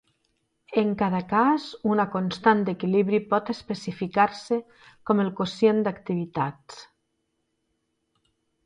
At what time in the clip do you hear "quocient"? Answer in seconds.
5.43-5.87